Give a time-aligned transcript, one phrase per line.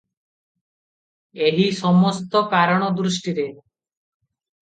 [1.49, 3.47] ଏହି ସମସ୍ତ କାରଣ ଦୃଷ୍ଟିରେ।